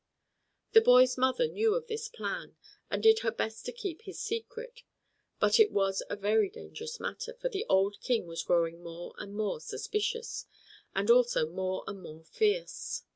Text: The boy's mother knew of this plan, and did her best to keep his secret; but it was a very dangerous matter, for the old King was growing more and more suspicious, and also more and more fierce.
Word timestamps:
The 0.71 0.81
boy's 0.81 1.15
mother 1.15 1.45
knew 1.47 1.75
of 1.75 1.85
this 1.85 2.07
plan, 2.07 2.55
and 2.89 3.03
did 3.03 3.19
her 3.19 3.29
best 3.29 3.67
to 3.67 3.71
keep 3.71 4.01
his 4.01 4.19
secret; 4.19 4.81
but 5.39 5.59
it 5.59 5.71
was 5.71 6.01
a 6.09 6.15
very 6.15 6.49
dangerous 6.49 6.99
matter, 6.99 7.35
for 7.35 7.49
the 7.49 7.67
old 7.69 8.01
King 8.01 8.25
was 8.25 8.41
growing 8.41 8.81
more 8.81 9.13
and 9.19 9.35
more 9.35 9.61
suspicious, 9.61 10.47
and 10.95 11.11
also 11.11 11.47
more 11.47 11.83
and 11.85 12.01
more 12.01 12.23
fierce. 12.23 13.03